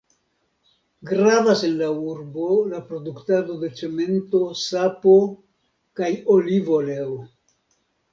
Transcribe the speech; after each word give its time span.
Gravas 1.09 1.59
en 1.65 1.73
la 1.81 1.89
urbo, 2.11 2.47
la 2.71 2.79
produktado 2.87 3.57
de 3.63 3.69
cemento, 3.81 4.41
sapo 4.61 5.13
kaj 6.01 6.09
olivoleo. 6.37 7.19